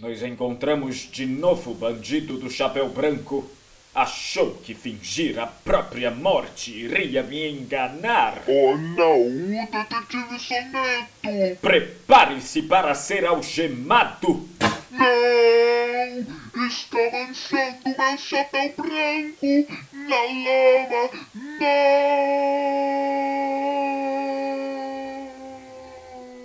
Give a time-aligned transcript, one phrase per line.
[0.00, 3.46] Nos encontramos de novo, bandido do chapéu branco.
[3.94, 8.42] Achou que fingir a própria morte iria me enganar?
[8.46, 11.58] Oh não, o detetive Soneto!
[11.60, 14.48] Prepare-se para ser algemado!
[14.90, 16.66] Não!
[16.66, 21.10] Está lançando meu chapéu branco na lama!
[21.34, 22.10] Não!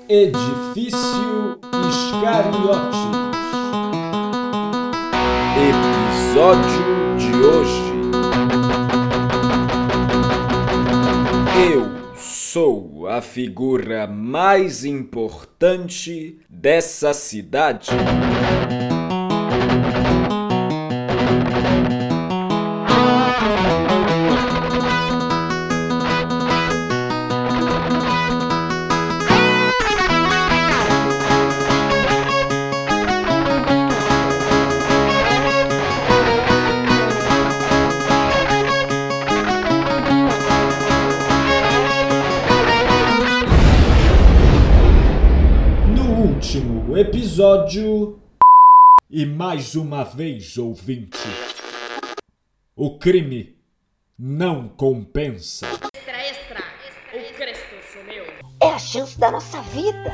[0.09, 1.57] Edifício
[1.89, 3.24] Iscariotes.
[6.35, 7.81] Episódio de hoje.
[11.71, 17.91] Eu sou a figura mais importante dessa cidade.
[49.55, 51.17] Mais uma vez, ouvinte.
[52.75, 53.57] O crime
[54.19, 55.65] não compensa.
[55.65, 56.63] Extra, extra!
[57.13, 58.25] O Cristo sumiu!
[58.61, 60.11] É a chance da nossa vida.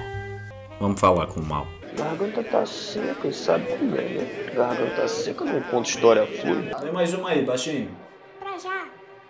[0.80, 1.66] Vamos falar com o mal.
[1.98, 4.52] Garganta tá seca, e sabe como é, né?
[4.54, 6.78] Garganta seca não conta história fluida.
[6.78, 7.90] Tem mais uma aí, baixinho.
[8.38, 8.90] Pra já.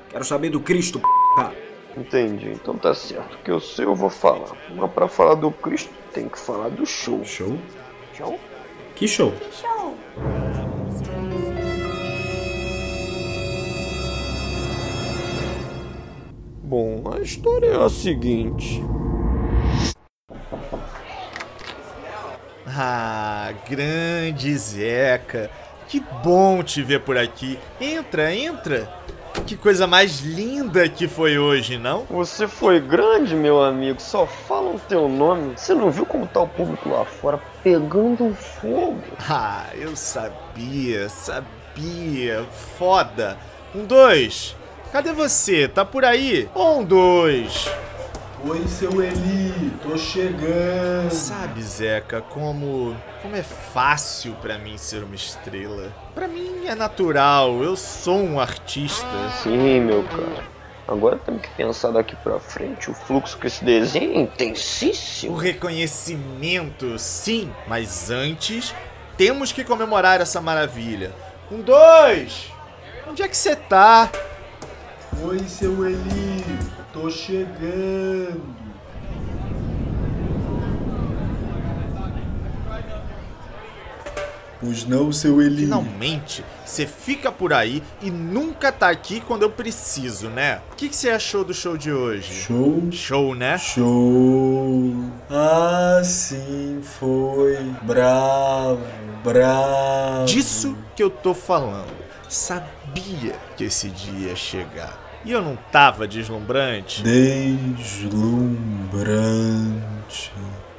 [0.09, 1.97] Quero saber do Cristo, p.
[1.97, 3.35] Entendi, então tá certo.
[3.35, 4.57] O que eu sei eu vou falar.
[4.75, 7.23] Mas pra falar do Cristo, tem que falar do show.
[7.23, 7.57] Show?
[8.13, 8.37] Show?
[9.01, 9.33] Que show?
[9.51, 9.97] Show.
[16.63, 18.79] Bom, a história é a seguinte.
[22.67, 25.49] Ah, grande Zeca.
[25.87, 27.57] Que bom te ver por aqui.
[27.81, 28.87] Entra, entra.
[29.45, 32.05] Que coisa mais linda que foi hoje, não?
[32.09, 34.01] Você foi grande, meu amigo.
[34.01, 35.53] Só fala o teu nome.
[35.57, 39.01] Você não viu como tá o público lá fora pegando fogo?
[39.29, 42.45] Ah, eu sabia, sabia.
[42.77, 43.37] Foda.
[43.75, 44.55] Um, dois.
[44.91, 45.67] Cadê você?
[45.67, 46.49] Tá por aí?
[46.55, 47.69] Um, dois.
[48.43, 51.11] Oi, seu Eli, tô chegando.
[51.11, 55.93] Sabe, Zeca, como como é fácil pra mim ser uma estrela.
[56.15, 57.61] Pra mim é natural.
[57.61, 59.05] Eu sou um artista.
[59.43, 60.43] Sim, meu cara.
[60.87, 62.89] Agora temos que pensar daqui pra frente.
[62.89, 65.35] O fluxo que se desenha é O intensíssimo.
[65.35, 68.73] reconhecimento, sim, mas antes
[69.17, 71.13] temos que comemorar essa maravilha.
[71.51, 72.51] Um, dois.
[73.07, 74.09] Onde é que você tá?
[75.23, 76.30] Oi, seu Eli,
[76.93, 78.61] tô chegando.
[84.59, 85.63] Pois não, seu Eli.
[85.63, 90.61] Finalmente, você fica por aí e nunca tá aqui quando eu preciso, né?
[90.71, 92.31] O que, você achou do show de hoje?
[92.31, 92.91] Show.
[92.91, 93.57] Show, né?
[93.57, 94.93] Show.
[95.27, 97.57] Ah, sim, foi.
[97.81, 98.85] Bravo,
[99.23, 100.25] bravo.
[100.25, 101.91] Disso que eu tô falando.
[102.29, 105.10] Sabia que esse dia ia chegar.
[105.23, 107.03] E eu não tava deslumbrante?
[107.03, 108.41] Deslumbrante.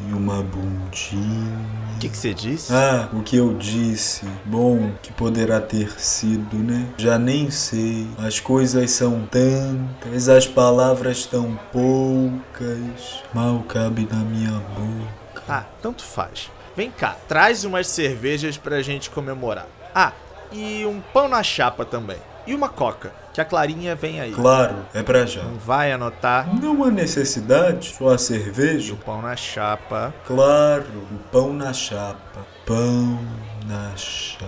[0.01, 1.59] E uma bundinha.
[1.95, 2.75] O que, você disse?
[2.75, 4.27] Ah, o que eu disse.
[4.45, 6.89] Bom, que poderá ter sido, né?
[6.99, 8.09] Já nem sei.
[8.19, 13.23] As coisas são tantas, as palavras tão poucas.
[13.33, 15.43] Mal cabe na minha boca.
[15.49, 16.51] Ah, tanto faz.
[16.75, 19.69] Vem cá, traz umas cervejas pra gente comemorar.
[19.95, 20.13] Ah,
[20.51, 22.19] e um pão na chapa também.
[22.47, 24.33] E uma coca, que a Clarinha vem aí.
[24.33, 25.43] Claro, é pra já.
[25.43, 26.53] Não vai anotar?
[26.55, 28.95] Não há necessidade, só a E cerveja.
[28.95, 30.13] o pão na chapa.
[30.27, 32.45] Claro, o pão na chapa.
[32.67, 33.19] Pão
[33.67, 34.47] na chapa.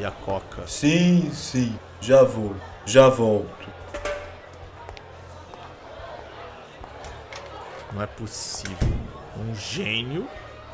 [0.00, 0.66] E a coca.
[0.66, 3.68] Sim, sim, já vou, já volto.
[7.92, 8.76] Não é possível.
[9.38, 10.26] Um gênio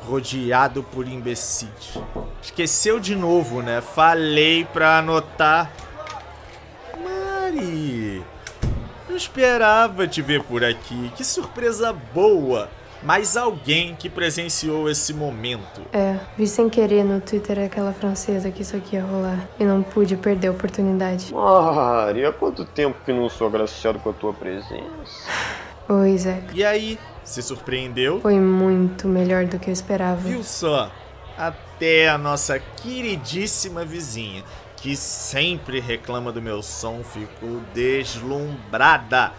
[0.05, 1.97] rodeado por imbecis.
[2.41, 3.81] Esqueceu de novo, né?
[3.81, 5.71] Falei pra anotar.
[7.03, 8.23] Mari,
[9.09, 11.11] eu esperava te ver por aqui.
[11.15, 12.69] Que surpresa boa.
[13.03, 15.81] Mais alguém que presenciou esse momento.
[15.91, 19.39] É, vi sem querer no Twitter aquela francesa que isso aqui ia rolar.
[19.59, 21.33] E não pude perder a oportunidade.
[21.33, 24.83] Mari, há quanto tempo que não sou agraciado com a tua presença?
[25.89, 26.53] Oi, Zeca.
[26.53, 28.21] E aí, se surpreendeu?
[28.21, 30.21] Foi muito melhor do que eu esperava.
[30.21, 30.91] Viu só?
[31.37, 34.43] Até a nossa queridíssima vizinha,
[34.77, 39.31] que sempre reclama do meu som, ficou deslumbrada.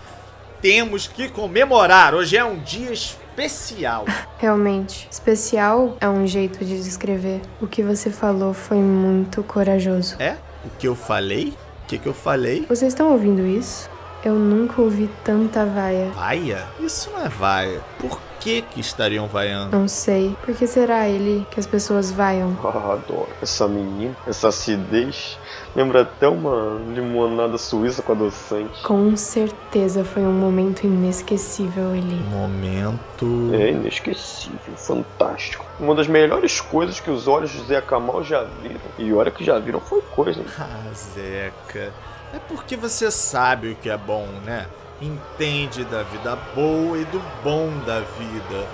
[0.61, 2.15] Temos que comemorar!
[2.15, 4.05] Hoje é um dia especial.
[4.39, 7.41] Realmente, especial é um jeito de descrever.
[7.61, 10.17] O que você falou foi muito corajoso.
[10.21, 10.37] É?
[10.65, 11.55] O que eu falei?
[11.83, 12.65] O que, que eu falei?
[12.69, 13.91] Vocês estão ouvindo isso?
[14.25, 16.11] Eu nunca ouvi tanta vaia.
[16.15, 16.65] Vaia?
[16.81, 17.81] Isso não é vaia.
[17.99, 19.77] Por que que estariam vaiando?
[19.77, 20.37] Não sei.
[20.45, 22.57] Por que será ele que as pessoas vaiam?
[22.65, 25.39] Ah, adoro essa menina, essa acidez.
[25.75, 28.83] Lembra até uma limonada suíça com adoçante.
[28.83, 32.17] Com certeza foi um momento inesquecível, Eli.
[32.31, 33.51] Momento.
[33.55, 35.65] É inesquecível, fantástico.
[35.81, 38.81] Uma das melhores coisas que os olhos de Zé Camal já viram.
[38.99, 40.41] E olha que já viram foi coisa.
[40.41, 40.47] hein?
[40.59, 41.93] Ah, Zeca.
[42.33, 44.67] É porque você sabe o que é bom, né?
[45.01, 48.67] Entende da vida boa e do bom da vida.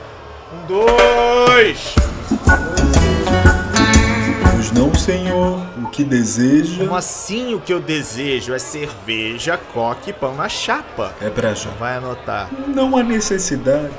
[0.52, 1.94] Um, dois!
[4.52, 5.60] Pois não, senhor.
[5.82, 10.49] O que deseja Como assim o que eu desejo é cerveja, coque e pão na
[10.49, 11.14] chapa?
[11.20, 11.70] é pra já.
[11.70, 12.49] Vai anotar.
[12.69, 13.93] Não há necessidade.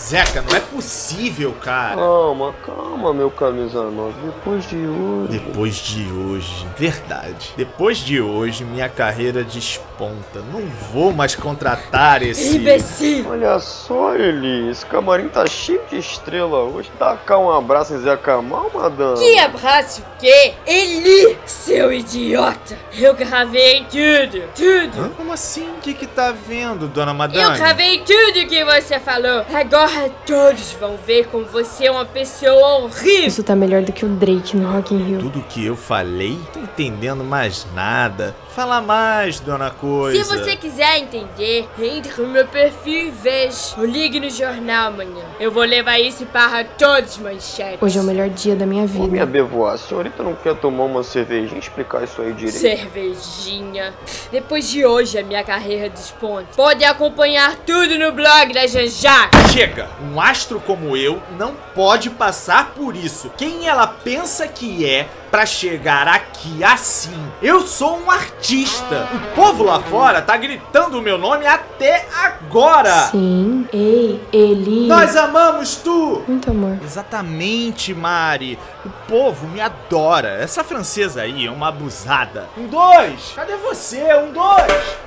[0.00, 1.96] Zeca, não é possível, cara.
[1.96, 4.14] Calma, calma, meu camisa nova.
[4.24, 5.28] Depois de hoje.
[5.32, 7.52] Depois de hoje, verdade.
[7.56, 10.40] Depois de hoje, minha carreira desponta.
[10.52, 10.60] Não
[10.92, 12.56] vou mais contratar esse.
[12.58, 13.28] Imbecil!
[13.28, 16.90] Olha só, Eli, esse camarim tá cheio de estrela hoje.
[16.96, 19.18] Tacar um abraço em Zé Camal, madame.
[19.18, 20.54] Que abraço o quê?
[20.64, 22.78] Eli, seu idiota!
[22.96, 25.00] Eu gravei tudo, tudo!
[25.00, 25.08] Hã?
[25.16, 25.68] Como assim?
[25.70, 27.58] O que que tá vendo, dona Eu Madame?
[27.58, 29.44] gravei tudo que você falou.
[29.52, 29.87] Agora
[30.26, 33.26] todos vão ver como você é uma pessoa horrível.
[33.26, 35.18] Isso tá melhor do que o Drake no Rock in Rio.
[35.20, 36.38] Tudo que eu falei?
[36.52, 38.34] Tô entendendo mais nada.
[38.58, 40.24] Fala mais, dona Coisa.
[40.24, 43.76] Se você quiser entender, entre no meu perfil e veja.
[43.78, 45.24] Ou ligue no jornal amanhã.
[45.38, 47.80] Eu vou levar isso para todos os manchetes.
[47.80, 49.26] Hoje é o melhor dia da minha Ô, minha vida.
[49.26, 52.58] bevoa, a senhorita não quer tomar uma cervejinha e explicar isso aí direito?
[52.58, 53.94] Cervejinha.
[54.32, 56.48] Depois de hoje, a minha carreira desponta.
[56.56, 59.30] Pode acompanhar tudo no blog da Janjar.
[59.52, 59.88] Chega!
[60.02, 63.30] Um astro como eu não pode passar por isso.
[63.36, 67.30] Quem ela pensa que é pra chegar aqui assim?
[67.42, 69.08] Eu sou um artista.
[69.12, 73.08] O povo lá fora tá gritando o meu nome até agora.
[73.10, 73.68] Sim.
[73.72, 74.86] Ei, Eli.
[74.86, 76.22] Nós amamos tu!
[76.26, 76.78] Muito amor.
[76.82, 78.58] Exatamente, Mari.
[78.84, 80.28] O povo me adora.
[80.40, 82.48] Essa francesa aí é uma abusada.
[82.56, 83.32] Um dois!
[83.34, 84.02] Cadê você?
[84.14, 84.98] Um dois!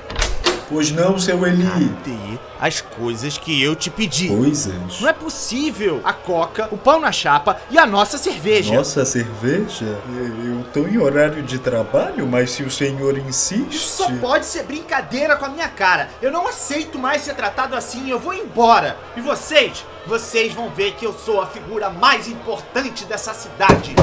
[0.71, 1.65] Pois não, seu Eli.
[1.65, 4.29] Cadê as coisas que eu te pedi?
[4.29, 5.01] Coisas.
[5.01, 5.99] Não é possível!
[6.01, 8.73] A coca, o pão na chapa e a nossa cerveja.
[8.73, 9.99] Nossa cerveja?
[10.45, 13.75] Eu tô em horário de trabalho, mas se o senhor insiste.
[13.75, 16.07] Isso só pode ser brincadeira com a minha cara.
[16.21, 18.09] Eu não aceito mais ser tratado assim.
[18.09, 18.95] Eu vou embora.
[19.17, 19.85] E vocês?
[20.07, 23.93] Vocês vão ver que eu sou a figura mais importante dessa cidade.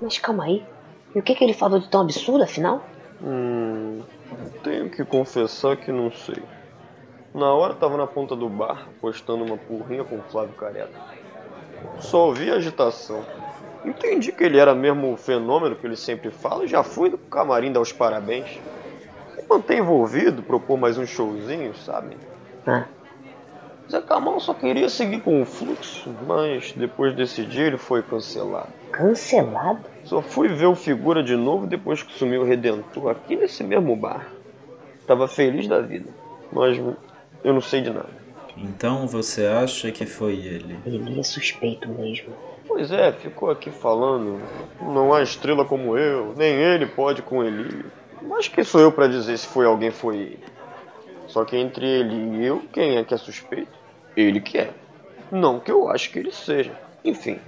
[0.00, 0.64] Mas calma aí.
[1.14, 2.82] E o que, que ele falou de tão absurdo, afinal?
[3.22, 4.02] Hum.
[4.62, 6.42] Tenho que confessar que não sei.
[7.34, 11.00] Na hora tava na ponta do bar, postando uma porrinha com o Flávio Careca.
[11.98, 13.24] Só ouvi agitação.
[13.84, 17.18] Entendi que ele era mesmo o fenômeno que ele sempre fala e já fui no
[17.18, 18.60] camarim dar os parabéns.
[19.48, 22.16] Mantém envolvido, propor mais um showzinho, sabe?
[22.66, 22.86] Ah,
[23.90, 28.81] Zé Camal só queria seguir com o fluxo, mas depois desse dia ele foi cancelado.
[28.92, 29.80] Cancelado?
[30.04, 33.96] Só fui ver o figura de novo depois que sumiu o Redentor aqui nesse mesmo
[33.96, 34.28] bar.
[35.06, 36.10] Tava feliz da vida,
[36.52, 36.78] mas
[37.42, 38.22] eu não sei de nada.
[38.56, 40.78] Então você acha que foi ele?
[40.84, 42.34] Ele é suspeito mesmo.
[42.68, 44.40] Pois é, ficou aqui falando.
[44.80, 47.84] Não há estrela como eu, nem ele pode com ele.
[48.20, 50.44] Mas quem sou eu pra dizer se foi alguém foi ele?
[51.26, 53.72] Só que entre ele e eu, quem é que é suspeito?
[54.16, 54.70] Ele que é.
[55.30, 56.72] Não que eu acho que ele seja.
[57.04, 57.40] Enfim,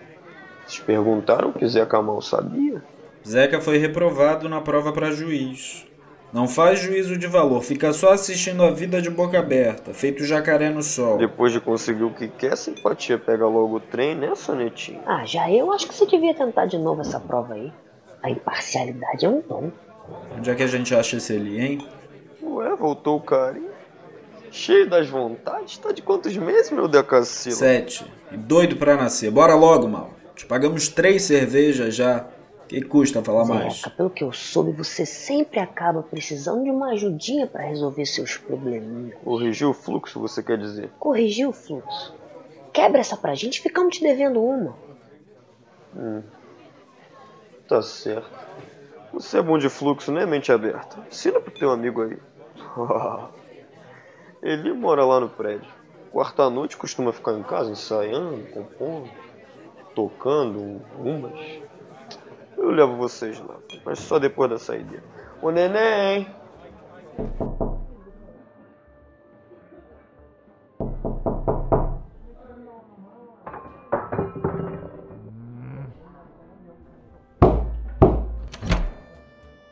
[0.66, 2.82] vocês perguntaram o que Zé Camal sabia?
[3.26, 5.86] Zeca foi reprovado na prova para juiz.
[6.32, 10.68] Não faz juízo de valor, fica só assistindo a vida de boca aberta, feito jacaré
[10.68, 11.16] no sol.
[11.16, 15.00] Depois de conseguir o que quer, simpatia pega logo o trem, né, Sonetinho?
[15.06, 17.72] Ah, já eu acho que você devia tentar de novo essa prova aí.
[18.20, 19.70] A imparcialidade é um dom.
[20.36, 21.86] Onde é que a gente acha esse ali, hein?
[22.42, 23.70] Ué, voltou o carinho.
[24.50, 25.78] Cheio das vontades.
[25.78, 27.54] Tá de quantos meses, meu Decacilo?
[27.54, 28.04] Sete.
[28.32, 29.30] E doido pra nascer.
[29.30, 30.13] Bora logo, mal.
[30.34, 32.28] Te pagamos três cervejas já.
[32.66, 33.74] Que custa falar mais?
[33.74, 38.38] Zeca, pelo que eu soube, você sempre acaba precisando de uma ajudinha pra resolver seus
[38.38, 39.18] probleminhas.
[39.22, 40.90] Corrigir o fluxo, você quer dizer?
[40.98, 42.14] Corrigir o fluxo.
[42.72, 44.74] Quebra essa pra gente, ficamos te devendo uma.
[45.94, 46.22] Hum.
[47.68, 48.30] Tá certo.
[49.12, 50.96] Você é bom de fluxo, né, mente aberta?
[51.08, 52.18] Ensina pro teu amigo aí.
[54.42, 55.70] Ele mora lá no prédio.
[56.10, 59.10] Quarta noite costuma ficar em casa ensaiando, compondo,
[59.94, 61.38] tocando umas,
[62.56, 65.02] eu levo vocês lá, mas só depois da saída.
[65.40, 66.26] O neném!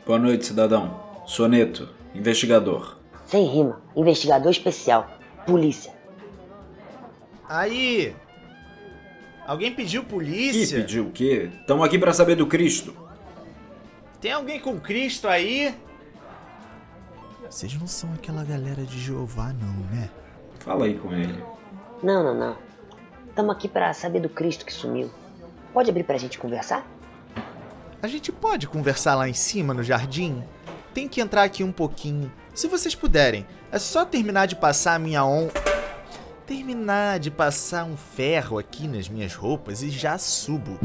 [0.05, 1.00] Boa noite, cidadão.
[1.25, 2.99] Soneto, investigador.
[3.25, 5.09] Sem rima, investigador especial,
[5.47, 5.93] polícia.
[7.49, 8.14] Aí,
[9.52, 10.78] Alguém pediu Que polícia?
[10.80, 11.50] pediu o quê?
[11.66, 12.97] Tamo aqui pra saber do Cristo.
[14.18, 15.75] Tem alguém com Cristo aí?
[17.50, 20.09] Vocês não são aquela galera de Jeová, não, né?
[20.61, 21.44] Fala aí com ele.
[22.02, 22.56] Não, não, não.
[23.35, 25.11] Tamo aqui pra saber do Cristo que sumiu.
[25.75, 26.87] Pode abrir pra gente conversar?
[28.00, 30.42] A gente pode conversar lá em cima no jardim?
[30.94, 32.32] Tem que entrar aqui um pouquinho.
[32.54, 35.50] Se vocês puderem, é só terminar de passar a minha on.
[36.54, 40.78] Terminar de passar um ferro aqui nas minhas roupas e já subo.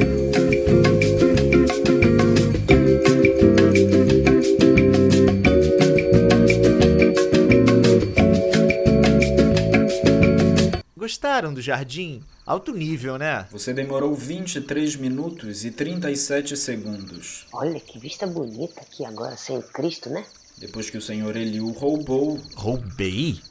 [10.95, 12.23] Gostaram do jardim?
[12.45, 13.45] Alto nível, né?
[13.51, 17.45] Você demorou 23 minutos e 37 segundos.
[17.51, 20.25] Olha que vista bonita aqui agora, sem Cristo, né?
[20.57, 22.39] Depois que o senhor Eliu roubou.
[22.55, 23.41] Roubei?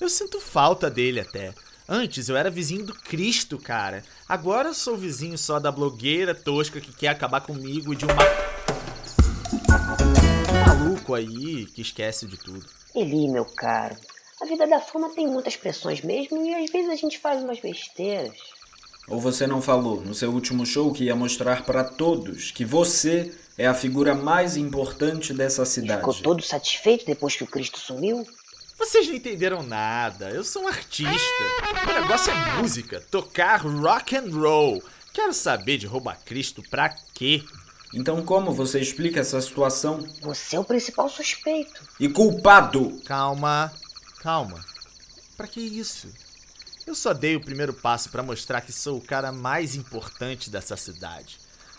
[0.00, 1.54] Eu sinto falta dele até.
[1.88, 4.02] Antes eu era vizinho do Cristo, cara.
[4.28, 8.08] Agora eu sou vizinho só da blogueira tosca que quer acabar comigo e de um
[8.08, 8.24] ma-
[10.66, 12.64] maluco aí que esquece de tudo.
[12.94, 13.96] Eli, meu caro.
[14.42, 17.60] A vida da fama tem muitas pressões mesmo e às vezes a gente faz umas
[17.60, 18.36] besteiras.
[19.08, 23.32] Ou você não falou no seu último show que ia mostrar pra todos que você
[23.56, 26.00] é a figura mais importante dessa cidade?
[26.00, 28.26] Ficou todo satisfeito depois que o Cristo sumiu?
[28.78, 30.30] Vocês não entenderam nada.
[30.30, 31.44] Eu sou um artista.
[31.82, 34.82] O negócio é música, tocar rock and roll.
[35.12, 37.42] Quero saber de roubar Cristo pra quê?
[37.94, 40.06] Então como você explica essa situação?
[40.20, 41.82] Você é o principal suspeito.
[41.98, 43.00] E culpado!
[43.06, 43.72] Calma,
[44.20, 44.62] calma.
[45.36, 46.08] Pra que isso?
[46.86, 50.76] Eu só dei o primeiro passo pra mostrar que sou o cara mais importante dessa
[50.76, 51.38] cidade.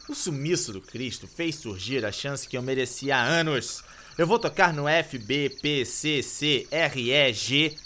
[0.09, 3.83] O sumiço do Cristo fez surgir a chance que eu merecia há anos.
[4.17, 7.77] Eu vou tocar no FBPCCREGP,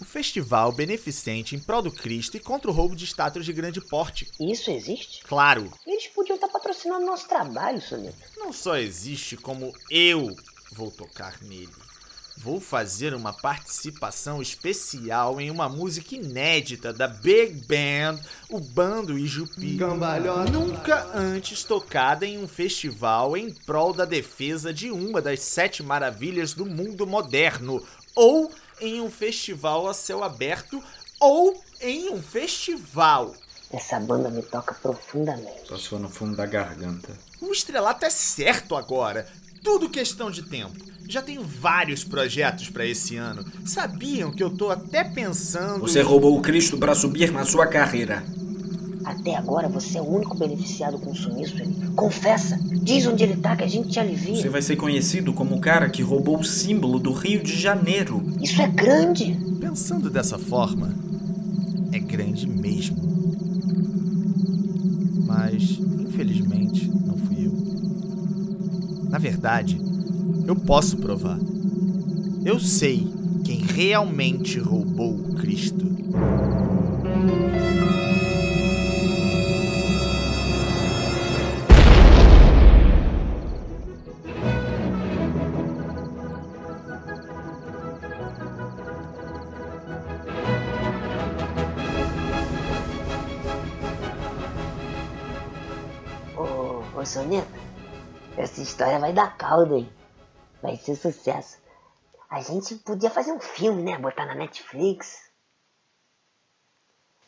[0.00, 3.80] o festival beneficente em prol do Cristo e contra o roubo de estátuas de grande
[3.80, 4.28] porte.
[4.40, 5.22] Isso existe?
[5.24, 8.16] Claro, Eles podiam estar patrocinando nosso trabalho, Soneto.
[8.36, 10.34] não só existe como eu
[10.72, 11.68] vou tocar nele.
[12.36, 19.78] Vou fazer uma participação especial em uma música inédita da Big Band, o Bando Ijupi.
[20.50, 26.52] Nunca antes tocada em um festival em prol da defesa de uma das sete maravilhas
[26.52, 27.84] do mundo moderno,
[28.14, 30.82] ou em um festival a céu aberto,
[31.20, 33.34] ou em um festival.
[33.70, 35.68] Essa banda me toca profundamente.
[35.68, 37.16] Só se for no fundo da garganta.
[37.40, 39.26] O estrelato é certo agora.
[39.62, 40.72] Tudo questão de tempo.
[41.08, 43.44] Já tenho vários projetos pra esse ano.
[43.64, 45.80] Sabiam que eu tô até pensando.
[45.80, 48.24] Você roubou o Cristo pra subir na sua carreira.
[49.04, 51.74] Até agora você é o único beneficiado com o sumiço, Eli.
[51.94, 52.58] Confessa.
[52.82, 54.36] Diz onde ele tá que a gente te alivia.
[54.36, 58.22] Você vai ser conhecido como o cara que roubou o símbolo do Rio de Janeiro.
[58.40, 59.38] Isso é grande.
[59.60, 60.94] Pensando dessa forma,
[61.92, 62.96] é grande mesmo.
[65.26, 66.90] Mas, infelizmente.
[69.12, 69.78] Na verdade,
[70.46, 71.38] eu posso provar.
[72.46, 73.06] Eu sei
[73.44, 75.84] quem realmente roubou o Cristo.
[96.34, 97.04] Ô, ô
[98.52, 99.90] essa história vai dar caldo, hein?
[100.60, 101.58] Vai ser sucesso.
[102.28, 103.98] A gente podia fazer um filme, né?
[103.98, 105.30] Botar na Netflix.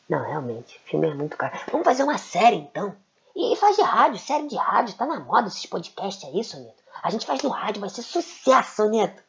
[0.09, 1.59] Não, realmente, filme é muito caro.
[1.71, 2.95] Vamos fazer uma série, então.
[3.35, 4.97] E, faz de rádio, série de rádio.
[4.97, 6.83] Tá na moda esses podcasts aí, Soneto.
[7.03, 9.23] A gente faz no rádio, vai ser sucesso, Soneto.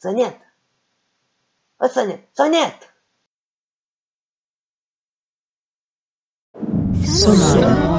[0.00, 0.40] Soneto.
[1.80, 2.28] Ô, Soneto.
[2.32, 2.88] Soneto.
[7.04, 7.97] Sonora.